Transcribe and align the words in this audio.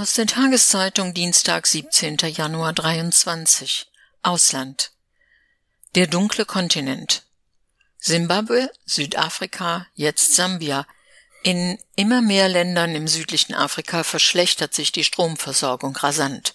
Aus 0.00 0.14
der 0.14 0.26
Tageszeitung 0.26 1.12
Dienstag, 1.12 1.66
17. 1.66 2.16
Januar 2.32 2.72
23. 2.72 3.86
Ausland. 4.22 4.92
Der 5.94 6.06
dunkle 6.06 6.46
Kontinent. 6.46 7.24
Simbabwe, 7.98 8.72
Südafrika, 8.86 9.86
jetzt 9.92 10.34
Sambia. 10.34 10.86
In 11.42 11.78
immer 11.96 12.22
mehr 12.22 12.48
Ländern 12.48 12.94
im 12.94 13.08
südlichen 13.08 13.52
Afrika 13.52 14.02
verschlechtert 14.02 14.72
sich 14.72 14.90
die 14.90 15.04
Stromversorgung 15.04 15.94
rasant. 15.94 16.54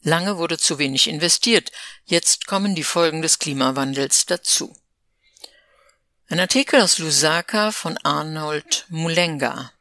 Lange 0.00 0.38
wurde 0.38 0.56
zu 0.56 0.78
wenig 0.78 1.08
investiert, 1.08 1.70
jetzt 2.06 2.46
kommen 2.46 2.74
die 2.74 2.84
Folgen 2.84 3.20
des 3.20 3.38
Klimawandels 3.38 4.24
dazu. 4.24 4.74
Ein 6.30 6.40
Artikel 6.40 6.80
aus 6.80 6.96
Lusaka 6.96 7.70
von 7.70 7.98
Arnold 7.98 8.86
Mulenga. 8.88 9.72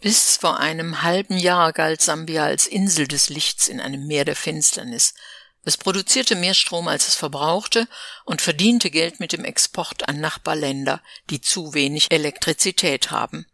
Bis 0.00 0.36
vor 0.36 0.60
einem 0.60 1.02
halben 1.02 1.36
Jahr 1.38 1.72
galt 1.72 2.00
Sambia 2.00 2.44
als 2.44 2.68
Insel 2.68 3.08
des 3.08 3.30
Lichts 3.30 3.66
in 3.66 3.80
einem 3.80 4.06
Meer 4.06 4.24
der 4.24 4.36
Finsternis. 4.36 5.14
Es 5.64 5.76
produzierte 5.76 6.36
mehr 6.36 6.54
Strom, 6.54 6.86
als 6.86 7.08
es 7.08 7.16
verbrauchte 7.16 7.88
und 8.24 8.40
verdiente 8.40 8.90
Geld 8.90 9.18
mit 9.18 9.32
dem 9.32 9.44
Export 9.44 10.08
an 10.08 10.20
Nachbarländer, 10.20 11.02
die 11.30 11.40
zu 11.40 11.74
wenig 11.74 12.06
Elektrizität 12.10 13.10
haben. 13.10 13.46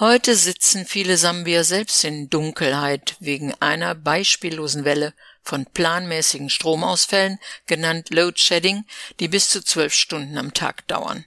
Heute 0.00 0.34
sitzen 0.34 0.84
viele 0.84 1.16
Sambier 1.16 1.62
selbst 1.62 2.02
in 2.02 2.28
Dunkelheit 2.28 3.16
wegen 3.20 3.54
einer 3.60 3.94
beispiellosen 3.94 4.84
Welle 4.84 5.14
von 5.42 5.64
planmäßigen 5.64 6.50
Stromausfällen, 6.50 7.38
genannt 7.66 8.10
Load 8.10 8.38
Shedding, 8.38 8.84
die 9.20 9.28
bis 9.28 9.48
zu 9.48 9.64
zwölf 9.64 9.94
Stunden 9.94 10.38
am 10.38 10.52
Tag 10.54 10.86
dauern. 10.88 11.24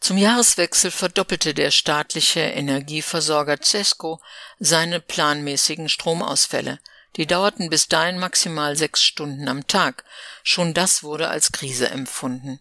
Zum 0.00 0.16
Jahreswechsel 0.16 0.90
verdoppelte 0.90 1.54
der 1.54 1.70
staatliche 1.70 2.40
Energieversorger 2.40 3.58
Cesco 3.60 4.20
seine 4.58 5.00
planmäßigen 5.00 5.88
Stromausfälle. 5.88 6.78
Die 7.16 7.26
dauerten 7.26 7.68
bis 7.68 7.88
dahin 7.88 8.18
maximal 8.18 8.76
sechs 8.76 9.02
Stunden 9.02 9.48
am 9.48 9.66
Tag. 9.66 10.04
Schon 10.44 10.72
das 10.72 11.02
wurde 11.02 11.28
als 11.28 11.50
Krise 11.50 11.88
empfunden. 11.88 12.60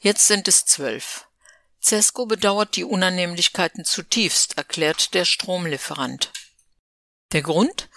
Jetzt 0.00 0.26
sind 0.26 0.48
es 0.48 0.64
zwölf. 0.64 1.26
Cesco 1.82 2.24
bedauert 2.24 2.76
die 2.76 2.84
Unannehmlichkeiten 2.84 3.84
zutiefst, 3.84 4.56
erklärt 4.56 5.12
der 5.12 5.26
Stromlieferant. 5.26 6.30
Der 7.32 7.42
Grund? 7.42 7.89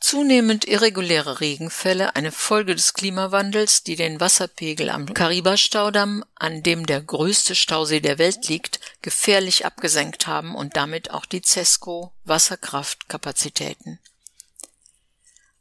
Zunehmend 0.00 0.66
irreguläre 0.66 1.40
Regenfälle, 1.40 2.16
eine 2.16 2.32
Folge 2.32 2.74
des 2.74 2.94
Klimawandels, 2.94 3.84
die 3.84 3.96
den 3.96 4.18
Wasserpegel 4.18 4.88
am 4.88 5.12
Kariba-Staudamm, 5.12 6.24
an 6.34 6.62
dem 6.62 6.86
der 6.86 7.02
größte 7.02 7.54
Stausee 7.54 8.00
der 8.00 8.16
Welt 8.16 8.48
liegt, 8.48 8.80
gefährlich 9.02 9.66
abgesenkt 9.66 10.26
haben 10.26 10.54
und 10.54 10.76
damit 10.76 11.10
auch 11.10 11.26
die 11.26 11.42
CESCO 11.42 12.12
Wasserkraftkapazitäten. 12.24 13.98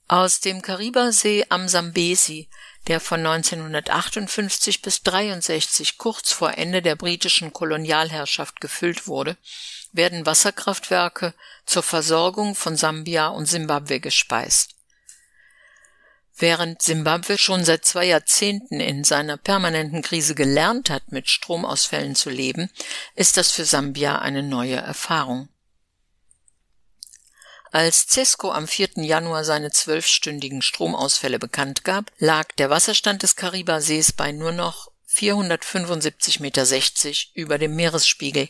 Aus 0.07 0.39
dem 0.39 0.61
Karibasee 0.61 1.45
am 1.49 1.67
Sambesi, 1.67 2.47
der 2.89 2.99
von 2.99 3.25
1958 3.25 4.81
bis 4.81 5.03
63 5.03 5.99
kurz 5.99 6.31
vor 6.31 6.57
Ende 6.57 6.81
der 6.81 6.95
britischen 6.95 7.53
Kolonialherrschaft 7.53 8.59
gefüllt 8.59 9.07
wurde, 9.07 9.37
werden 9.91 10.25
Wasserkraftwerke 10.25 11.35
zur 11.65 11.83
Versorgung 11.83 12.55
von 12.55 12.75
Sambia 12.75 13.27
und 13.27 13.45
Simbabwe 13.45 13.99
gespeist. 13.99 14.75
Während 16.35 16.81
Simbabwe 16.81 17.37
schon 17.37 17.63
seit 17.63 17.85
zwei 17.85 18.05
Jahrzehnten 18.05 18.79
in 18.79 19.03
seiner 19.03 19.37
permanenten 19.37 20.01
Krise 20.01 20.33
gelernt 20.33 20.89
hat, 20.89 21.11
mit 21.11 21.29
Stromausfällen 21.29 22.15
zu 22.15 22.29
leben, 22.31 22.71
ist 23.13 23.37
das 23.37 23.51
für 23.51 23.65
Sambia 23.65 24.17
eine 24.19 24.41
neue 24.41 24.77
Erfahrung. 24.77 25.49
Als 27.71 28.07
Cesco 28.07 28.51
am 28.51 28.67
4. 28.67 29.03
Januar 29.03 29.43
seine 29.43 29.71
zwölfstündigen 29.71 30.61
Stromausfälle 30.61 31.37
bekannt 31.37 31.83
gab, 31.83 32.11
lag 32.17 32.51
der 32.53 32.69
Wasserstand 32.69 33.21
des 33.21 33.35
Karibasees 33.35 34.11
bei 34.11 34.31
nur 34.31 34.51
noch 34.51 34.91
475,60 35.11 36.41
Meter 36.41 36.65
über 37.33 37.57
dem 37.57 37.75
Meeresspiegel, 37.75 38.49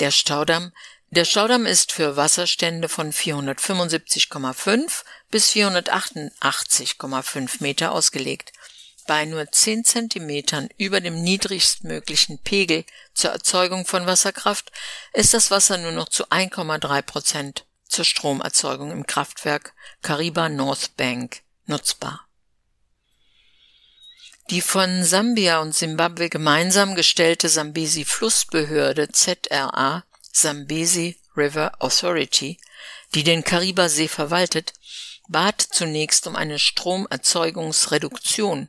der 0.00 0.10
Staudamm 0.10 0.72
der 1.12 1.24
Staudamm 1.24 1.66
ist 1.66 1.90
für 1.90 2.16
Wasserstände 2.16 2.88
von 2.88 3.12
475,5 3.12 5.02
bis 5.28 5.50
488,5 5.50 7.56
Meter 7.58 7.90
ausgelegt. 7.90 8.52
Bei 9.08 9.24
nur 9.24 9.50
10 9.50 9.84
Zentimetern 9.84 10.68
über 10.78 11.00
dem 11.00 11.20
niedrigstmöglichen 11.20 12.38
Pegel 12.38 12.84
zur 13.12 13.30
Erzeugung 13.30 13.86
von 13.86 14.06
Wasserkraft 14.06 14.70
ist 15.12 15.34
das 15.34 15.50
Wasser 15.50 15.78
nur 15.78 15.90
noch 15.90 16.08
zu 16.08 16.28
1,3 16.28 17.02
Prozent 17.02 17.64
zur 17.90 18.04
Stromerzeugung 18.04 18.90
im 18.90 19.06
Kraftwerk 19.06 19.74
Kariba 20.02 20.48
North 20.48 20.96
Bank 20.96 21.42
nutzbar. 21.66 22.26
Die 24.48 24.62
von 24.62 25.04
Sambia 25.04 25.60
und 25.60 25.74
Simbabwe 25.74 26.28
gemeinsam 26.28 26.94
gestellte 26.94 27.48
Sambesi-Flussbehörde 27.48 29.08
ZRA 29.10 30.04
Zambesi 30.32 31.18
River 31.36 31.72
Authority, 31.78 32.58
die 33.14 33.22
den 33.22 33.44
Karibasee 33.44 34.08
verwaltet, 34.08 34.72
bat 35.28 35.60
zunächst 35.60 36.26
um 36.26 36.34
eine 36.34 36.58
Stromerzeugungsreduktion 36.58 38.68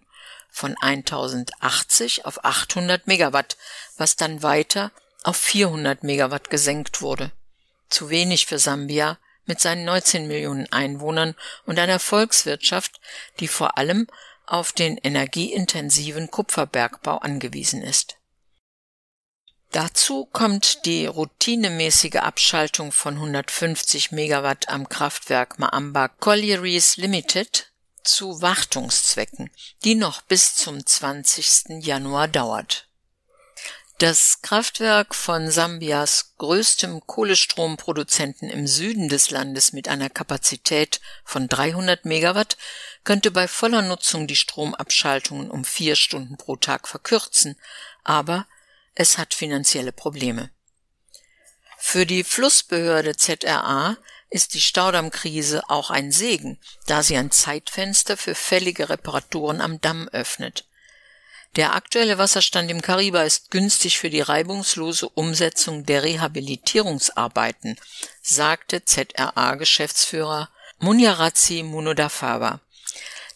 von 0.52 0.76
1080 0.80 2.26
auf 2.26 2.46
800 2.46 3.08
Megawatt, 3.08 3.58
was 3.98 4.16
dann 4.16 4.44
weiter 4.44 4.92
auf 5.24 5.38
400 5.38 6.04
Megawatt 6.04 6.50
gesenkt 6.50 7.02
wurde. 7.02 7.32
Zu 7.92 8.10
wenig 8.10 8.48
für 8.48 8.58
Sambia 8.58 9.20
mit 9.46 9.60
seinen 9.60 9.86
19 9.86 10.28
Millionen 10.28 10.72
Einwohnern 10.72 11.36
und 11.66 11.78
einer 11.78 12.00
Volkswirtschaft, 12.00 13.00
die 13.40 13.48
vor 13.48 13.78
allem 13.78 14.08
auf 14.48 14.72
den 14.72 14.98
energieintensiven 14.98 16.32
Kupferbergbau 16.32 17.18
angewiesen 17.18 17.84
ist. 17.84 18.18
Dazu 19.72 20.26
kommt 20.26 20.86
die 20.86 21.06
routinemäßige 21.06 22.16
Abschaltung 22.16 22.92
von 22.92 23.16
150 23.16 24.12
Megawatt 24.12 24.68
am 24.68 24.90
Kraftwerk 24.90 25.60
Maamba 25.60 26.10
Collieries 26.10 26.98
Limited 26.98 27.72
zu 28.04 28.42
Wartungszwecken, 28.42 29.50
die 29.84 29.96
noch 29.96 30.22
bis 30.22 30.56
zum 30.56 30.86
20. 30.86 31.84
Januar 31.86 32.28
dauert. 32.28 32.90
Das 34.02 34.42
Kraftwerk 34.42 35.14
von 35.14 35.52
Sambias 35.52 36.34
größtem 36.40 37.06
Kohlestromproduzenten 37.06 38.50
im 38.50 38.66
Süden 38.66 39.10
des 39.10 39.30
Landes 39.30 39.74
mit 39.74 39.88
einer 39.88 40.10
Kapazität 40.10 41.02
von 41.24 41.48
300 41.48 42.04
Megawatt 42.04 42.58
könnte 43.04 43.30
bei 43.30 43.48
voller 43.48 43.84
Nutzung 43.84 44.26
die 44.26 44.36
Stromabschaltungen 44.36 45.52
um 45.52 45.64
vier 45.64 45.96
Stunden 45.96 46.38
pro 46.38 46.56
Tag 46.56 46.88
verkürzen, 46.88 47.58
aber 48.04 48.48
es 48.96 49.20
hat 49.20 49.36
finanzielle 49.36 49.92
Probleme. 49.92 50.50
Für 51.78 52.08
die 52.08 52.24
Flussbehörde 52.24 53.16
ZRA 53.16 53.98
ist 54.32 54.56
die 54.56 54.62
Staudammkrise 54.62 55.70
auch 55.70 55.92
ein 55.92 56.12
Segen, 56.12 56.60
da 56.88 57.04
sie 57.04 57.18
ein 57.18 57.30
Zeitfenster 57.30 58.18
für 58.18 58.34
fällige 58.34 58.90
Reparaturen 58.90 59.62
am 59.62 59.80
Damm 59.80 60.10
öffnet. 60.10 60.66
Der 61.58 61.76
aktuelle 61.76 62.18
Wasserstand 62.18 62.72
im 62.72 62.82
Kariba 62.82 63.24
ist 63.24 63.52
günstig 63.52 64.00
für 64.00 64.10
die 64.10 64.22
reibungslose 64.22 65.10
Umsetzung 65.10 65.86
der 65.86 66.04
Rehabilitierungsarbeiten, 66.04 67.78
sagte 68.22 68.86
ZRA-Geschäftsführer 68.86 70.50
Munyarazi 70.80 71.64
Munodafaba. 71.64 72.62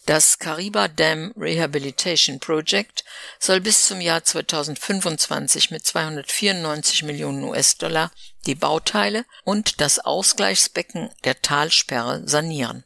Das 0.06 0.38
Kariba 0.38 0.88
Dam 0.88 1.34
Rehabilitation 1.36 2.40
Project 2.40 3.04
soll 3.38 3.60
bis 3.60 3.86
zum 3.86 4.00
Jahr 4.00 4.24
2025 4.24 5.70
mit 5.70 5.84
294 5.84 7.02
Millionen 7.02 7.42
US-Dollar 7.44 8.10
die 8.46 8.54
Bauteile 8.54 9.26
und 9.44 9.82
das 9.82 9.98
Ausgleichsbecken 9.98 11.10
der 11.24 11.42
Talsperre 11.42 12.22
sanieren. 12.26 12.84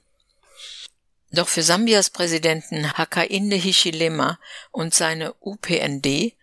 Doch 1.32 1.48
für 1.48 1.62
Sambias 1.62 2.10
Präsidenten 2.10 2.98
Hakainde 2.98 3.56
Hichilema 3.56 4.38
und 4.72 4.94
seine 4.94 5.34
UPND, 5.40 6.34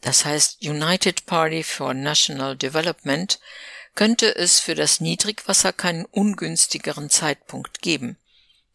das 0.00 0.24
heißt 0.24 0.62
United 0.62 1.26
Party 1.26 1.62
for 1.62 1.94
National 1.94 2.56
Development, 2.56 3.38
könnte 3.94 4.34
es 4.34 4.58
für 4.58 4.74
das 4.74 5.00
Niedrigwasser 5.00 5.72
keinen 5.72 6.06
ungünstigeren 6.06 7.10
Zeitpunkt 7.10 7.82
geben. 7.82 8.16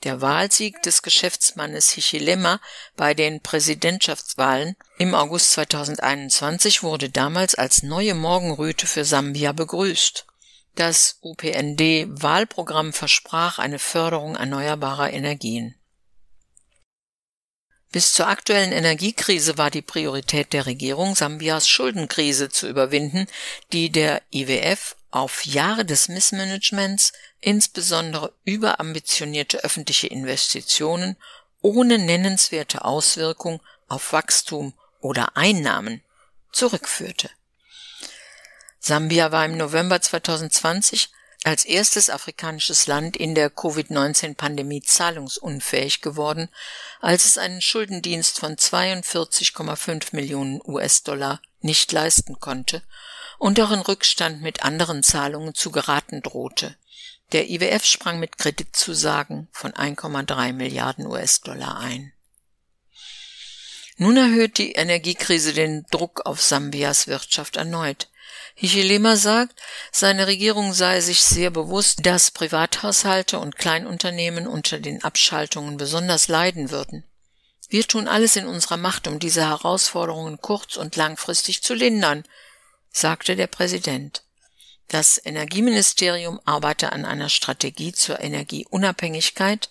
Der 0.03 0.21
Wahlsieg 0.21 0.83
des 0.83 1.01
Geschäftsmannes 1.01 1.89
Hichilema 1.91 2.61
bei 2.95 3.13
den 3.13 3.41
Präsidentschaftswahlen 3.41 4.75
im 4.99 5.15
August 5.15 5.53
2021 5.53 6.83
wurde 6.83 7.09
damals 7.09 7.55
als 7.55 7.81
neue 7.81 8.13
Morgenröte 8.13 8.87
für 8.87 9.03
Sambia 9.03 9.51
begrüßt. 9.51 10.25
Das 10.75 11.19
UPND-Wahlprogramm 11.21 12.91
versprach 12.91 13.59
eine 13.59 13.79
Förderung 13.79 14.35
erneuerbarer 14.35 15.11
Energien. 15.11 15.75
Bis 17.93 18.11
zur 18.11 18.27
aktuellen 18.27 18.73
Energiekrise 18.73 19.57
war 19.57 19.71
die 19.71 19.81
Priorität 19.81 20.51
der 20.51 20.65
Regierung, 20.65 21.15
Sambias 21.15 21.69
Schuldenkrise 21.69 22.49
zu 22.49 22.67
überwinden, 22.67 23.27
die 23.71 23.89
der 23.89 24.21
IWF 24.31 24.97
auf 25.11 25.45
Jahre 25.45 25.85
des 25.85 26.09
Missmanagements, 26.09 27.13
insbesondere 27.39 28.33
überambitionierte 28.43 29.63
öffentliche 29.63 30.07
Investitionen 30.07 31.15
ohne 31.61 31.97
nennenswerte 31.97 32.83
Auswirkung 32.83 33.61
auf 33.87 34.11
Wachstum 34.11 34.73
oder 34.99 35.37
Einnahmen 35.37 36.03
zurückführte. 36.51 37.29
Sambia 38.87 39.31
war 39.31 39.43
im 39.45 39.57
November 39.57 39.99
2020 39.99 41.09
als 41.43 41.65
erstes 41.65 42.11
afrikanisches 42.11 42.85
Land 42.85 43.17
in 43.17 43.33
der 43.33 43.49
Covid-19-Pandemie 43.49 44.83
zahlungsunfähig 44.83 46.01
geworden, 46.01 46.49
als 47.01 47.25
es 47.25 47.39
einen 47.39 47.61
Schuldendienst 47.61 48.37
von 48.37 48.57
42,5 48.57 50.15
Millionen 50.15 50.61
US-Dollar 50.63 51.41
nicht 51.61 51.91
leisten 51.93 52.39
konnte 52.39 52.83
und 53.39 53.59
auch 53.59 53.71
in 53.71 53.79
Rückstand 53.79 54.43
mit 54.43 54.63
anderen 54.63 55.01
Zahlungen 55.01 55.55
zu 55.55 55.71
geraten 55.71 56.21
drohte. 56.21 56.77
Der 57.31 57.49
IWF 57.49 57.85
sprang 57.85 58.19
mit 58.19 58.37
Kreditzusagen 58.37 59.47
von 59.51 59.71
1,3 59.71 60.53
Milliarden 60.53 61.07
US-Dollar 61.07 61.79
ein. 61.79 62.13
Nun 63.97 64.17
erhöht 64.17 64.57
die 64.57 64.73
Energiekrise 64.73 65.53
den 65.53 65.85
Druck 65.89 66.25
auf 66.25 66.41
Sambias 66.41 67.07
Wirtschaft 67.07 67.55
erneut. 67.55 68.09
Hichilema 68.55 69.15
sagt, 69.15 69.61
seine 69.91 70.27
Regierung 70.27 70.73
sei 70.73 71.01
sich 71.01 71.21
sehr 71.23 71.49
bewusst, 71.49 72.05
dass 72.05 72.31
Privathaushalte 72.31 73.39
und 73.39 73.57
Kleinunternehmen 73.57 74.47
unter 74.47 74.79
den 74.79 75.03
Abschaltungen 75.03 75.77
besonders 75.77 76.27
leiden 76.27 76.71
würden. 76.71 77.03
Wir 77.69 77.87
tun 77.87 78.07
alles 78.07 78.35
in 78.35 78.47
unserer 78.47 78.77
Macht, 78.77 79.07
um 79.07 79.19
diese 79.19 79.47
Herausforderungen 79.47 80.39
kurz- 80.39 80.77
und 80.77 80.95
langfristig 80.95 81.63
zu 81.63 81.73
lindern, 81.73 82.23
sagte 82.91 83.35
der 83.35 83.47
Präsident. 83.47 84.23
Das 84.87 85.19
Energieministerium 85.23 86.39
arbeite 86.45 86.91
an 86.91 87.05
einer 87.05 87.29
Strategie 87.29 87.91
zur 87.91 88.19
Energieunabhängigkeit, 88.19 89.69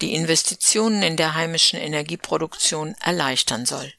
die 0.00 0.14
Investitionen 0.14 1.02
in 1.02 1.16
der 1.16 1.34
heimischen 1.34 1.78
Energieproduktion 1.78 2.94
erleichtern 3.00 3.66
soll. 3.66 3.92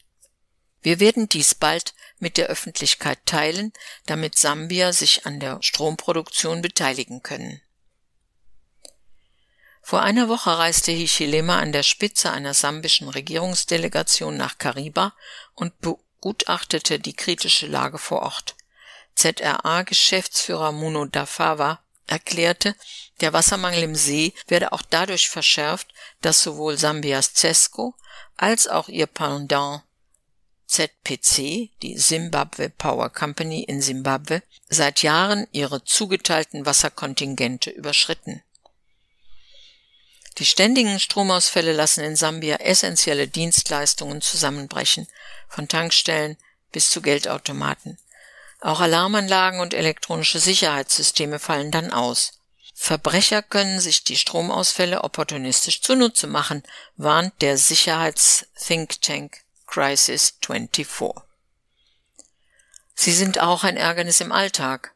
Wir 0.82 1.00
werden 1.00 1.30
dies 1.30 1.54
bald 1.54 1.94
mit 2.18 2.38
der 2.38 2.48
Öffentlichkeit 2.48 3.20
teilen, 3.26 3.72
damit 4.06 4.38
Sambia 4.38 4.94
sich 4.94 5.26
an 5.26 5.40
der 5.40 5.62
Stromproduktion 5.62 6.62
beteiligen 6.62 7.22
können. 7.22 7.62
Vor 9.82 10.02
einer 10.02 10.30
Woche 10.30 10.58
reiste 10.58 10.92
Hichilema 10.92 11.60
an 11.60 11.72
der 11.72 11.84
Spitze 11.84 12.32
einer 12.32 12.54
sambischen 12.54 13.10
Regierungsdelegation 13.10 14.38
nach 14.38 14.58
Kariba 14.58 15.14
und 15.54 15.80
begutachtete 15.82 17.00
die 17.00 17.16
kritische 17.16 17.68
Lage 17.68 17.98
vor 17.98 18.22
Ort. 18.22 18.56
ZRA-Geschäftsführer 19.16 20.72
Muno 20.72 21.06
Dafawa 21.06 21.84
erklärte, 22.12 22.76
der 23.22 23.34
Wassermangel 23.34 23.84
im 23.84 23.96
See 23.96 24.34
werde 24.48 24.74
auch 24.74 24.82
dadurch 24.82 25.30
verschärft, 25.30 25.94
dass 26.22 26.44
sowohl 26.44 26.78
Sambias 26.78 27.34
CESCO 27.34 27.96
als 28.38 28.68
auch 28.68 28.90
ihr 28.90 29.08
Pendant 29.08 29.84
ZPC, 30.68 31.70
die 31.82 31.96
Zimbabwe 31.98 32.70
Power 32.70 33.10
Company 33.10 33.64
in 33.64 33.82
Simbabwe, 33.82 34.42
seit 34.70 35.04
Jahren 35.04 35.48
ihre 35.52 35.84
zugeteilten 35.84 36.66
Wasserkontingente 36.66 37.70
überschritten. 37.70 38.42
Die 40.38 40.46
ständigen 40.46 41.00
Stromausfälle 41.00 41.74
lassen 41.74 42.04
in 42.06 42.16
Sambia 42.16 42.56
essentielle 42.56 43.28
Dienstleistungen 43.28 44.22
zusammenbrechen, 44.22 45.08
von 45.50 45.68
Tankstellen 45.68 46.38
bis 46.72 46.90
zu 46.90 47.02
Geldautomaten. 47.02 47.98
Auch 48.62 48.80
Alarmanlagen 48.80 49.60
und 49.60 49.74
elektronische 49.74 50.40
Sicherheitssysteme 50.40 51.40
fallen 51.40 51.72
dann 51.72 51.92
aus. 51.92 52.34
Verbrecher 52.76 53.42
können 53.42 53.80
sich 53.80 54.04
die 54.04 54.18
Stromausfälle 54.18 55.04
opportunistisch 55.04 55.82
zunutze 55.82 56.28
machen, 56.28 56.64
warnt 56.96 57.34
der 57.42 57.58
Sicherheits-Think 57.58 59.02
Tank 59.02 59.42
Crisis 59.66 60.38
24. 60.46 61.24
Sie 62.94 63.12
sind 63.12 63.40
auch 63.40 63.64
ein 63.64 63.78
Ärgernis 63.78 64.22
im 64.22 64.32
Alltag. 64.32 64.94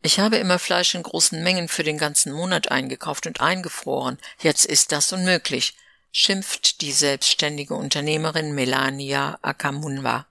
Ich 0.00 0.18
habe 0.18 0.36
immer 0.36 0.58
Fleisch 0.58 0.94
in 0.94 1.02
großen 1.02 1.42
Mengen 1.42 1.68
für 1.68 1.84
den 1.84 1.98
ganzen 1.98 2.32
Monat 2.32 2.70
eingekauft 2.70 3.26
und 3.26 3.40
eingefroren. 3.40 4.18
Jetzt 4.40 4.64
ist 4.64 4.92
das 4.92 5.12
unmöglich, 5.12 5.76
schimpft 6.12 6.80
die 6.80 6.92
selbstständige 6.92 7.74
Unternehmerin 7.74 8.54
Melania 8.54 9.38
Akamunwa. 9.42 10.26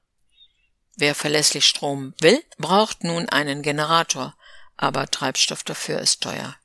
Wer 0.95 1.15
verlässlich 1.15 1.65
Strom 1.65 2.13
will, 2.19 2.43
braucht 2.57 3.03
nun 3.03 3.27
einen 3.29 3.61
Generator, 3.61 4.35
aber 4.77 5.07
Treibstoff 5.07 5.63
dafür 5.63 5.99
ist 5.99 6.21
teuer. 6.21 6.55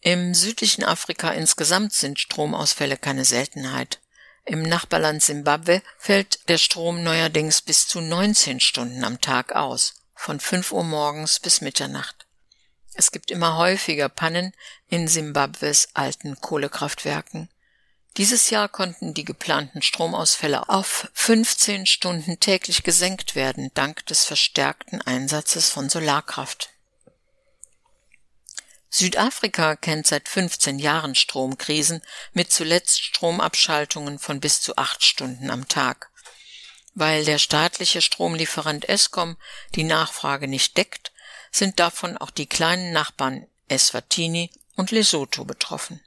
Im 0.00 0.34
südlichen 0.34 0.82
Afrika 0.82 1.30
insgesamt 1.30 1.92
sind 1.92 2.18
Stromausfälle 2.18 2.96
keine 2.96 3.24
Seltenheit. 3.24 4.00
Im 4.44 4.64
Nachbarland 4.64 5.22
Simbabwe 5.22 5.80
fällt 5.96 6.48
der 6.48 6.58
Strom 6.58 7.04
neuerdings 7.04 7.62
bis 7.62 7.86
zu 7.86 8.00
19 8.00 8.58
Stunden 8.58 9.04
am 9.04 9.20
Tag 9.20 9.52
aus, 9.54 9.94
von 10.16 10.40
5 10.40 10.72
Uhr 10.72 10.82
morgens 10.82 11.38
bis 11.38 11.60
Mitternacht. 11.60 12.26
Es 12.94 13.12
gibt 13.12 13.30
immer 13.30 13.56
häufiger 13.56 14.08
Pannen 14.08 14.52
in 14.88 15.06
Simbabwes 15.06 15.90
alten 15.94 16.40
Kohlekraftwerken. 16.40 17.48
Dieses 18.18 18.50
Jahr 18.50 18.68
konnten 18.68 19.14
die 19.14 19.24
geplanten 19.24 19.80
Stromausfälle 19.80 20.68
auf 20.68 21.08
15 21.14 21.86
Stunden 21.86 22.38
täglich 22.40 22.82
gesenkt 22.82 23.34
werden, 23.34 23.70
dank 23.72 24.04
des 24.06 24.24
verstärkten 24.24 25.00
Einsatzes 25.00 25.70
von 25.70 25.88
Solarkraft. 25.88 26.68
Südafrika 28.90 29.76
kennt 29.76 30.06
seit 30.06 30.28
15 30.28 30.78
Jahren 30.78 31.14
Stromkrisen 31.14 32.02
mit 32.34 32.52
zuletzt 32.52 33.02
Stromabschaltungen 33.02 34.18
von 34.18 34.40
bis 34.40 34.60
zu 34.60 34.76
acht 34.76 35.02
Stunden 35.02 35.48
am 35.48 35.66
Tag. 35.66 36.10
Weil 36.94 37.24
der 37.24 37.38
staatliche 37.38 38.02
Stromlieferant 38.02 38.86
Eskom 38.86 39.38
die 39.74 39.84
Nachfrage 39.84 40.46
nicht 40.46 40.76
deckt, 40.76 41.12
sind 41.50 41.80
davon 41.80 42.18
auch 42.18 42.30
die 42.30 42.46
kleinen 42.46 42.92
Nachbarn 42.92 43.46
Eswatini 43.68 44.50
und 44.76 44.90
Lesotho 44.90 45.46
betroffen. 45.46 46.02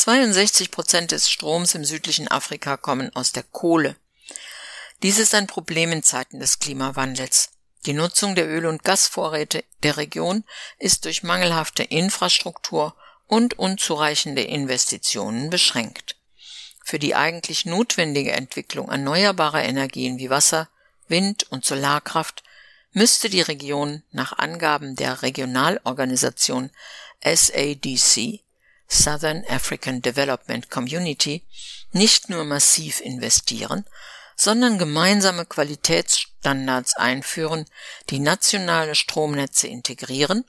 62 0.00 0.70
Prozent 0.70 1.10
des 1.10 1.30
Stroms 1.30 1.74
im 1.74 1.84
südlichen 1.84 2.26
Afrika 2.26 2.78
kommen 2.78 3.14
aus 3.14 3.32
der 3.32 3.42
Kohle. 3.42 3.96
Dies 5.02 5.18
ist 5.18 5.34
ein 5.34 5.46
Problem 5.46 5.92
in 5.92 6.02
Zeiten 6.02 6.40
des 6.40 6.58
Klimawandels. 6.58 7.50
Die 7.84 7.92
Nutzung 7.92 8.34
der 8.34 8.48
Öl- 8.48 8.64
und 8.64 8.82
Gasvorräte 8.82 9.62
der 9.82 9.98
Region 9.98 10.44
ist 10.78 11.04
durch 11.04 11.22
mangelhafte 11.22 11.82
Infrastruktur 11.82 12.96
und 13.26 13.58
unzureichende 13.58 14.40
Investitionen 14.40 15.50
beschränkt. 15.50 16.16
Für 16.82 16.98
die 16.98 17.14
eigentlich 17.14 17.66
notwendige 17.66 18.32
Entwicklung 18.32 18.88
erneuerbarer 18.88 19.64
Energien 19.64 20.18
wie 20.18 20.30
Wasser, 20.30 20.70
Wind 21.08 21.44
und 21.50 21.66
Solarkraft 21.66 22.42
müsste 22.92 23.28
die 23.28 23.42
Region 23.42 24.02
nach 24.12 24.38
Angaben 24.38 24.96
der 24.96 25.20
Regionalorganisation 25.20 26.70
SADC 27.22 28.40
Southern 28.90 29.44
African 29.48 30.02
Development 30.02 30.68
Community 30.68 31.46
nicht 31.92 32.28
nur 32.28 32.44
massiv 32.44 33.00
investieren, 33.00 33.84
sondern 34.36 34.78
gemeinsame 34.78 35.46
Qualitätsstandards 35.46 36.96
einführen, 36.96 37.66
die 38.10 38.18
nationale 38.18 38.94
Stromnetze 38.94 39.68
integrieren 39.68 40.44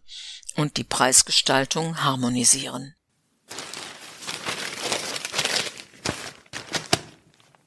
und 0.55 0.77
die 0.77 0.83
Preisgestaltung 0.83 2.03
harmonisieren 2.03 2.95